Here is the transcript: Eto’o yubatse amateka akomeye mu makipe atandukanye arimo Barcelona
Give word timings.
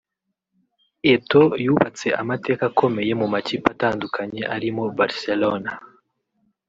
Eto’o 1.13 1.41
yubatse 1.65 2.07
amateka 2.21 2.63
akomeye 2.71 3.11
mu 3.21 3.27
makipe 3.33 3.67
atandukanye 3.75 4.41
arimo 4.55 4.83
Barcelona 4.97 5.71